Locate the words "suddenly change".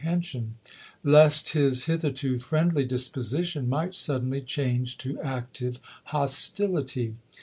3.93-4.97